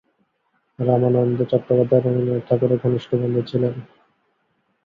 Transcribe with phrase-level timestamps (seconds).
[0.79, 3.73] রামানন্দ চট্টোপাধ্যায় রবীন্দ্রনাথ ঠাকুরের ঘনিষ্ঠ বন্ধু ছিলেন।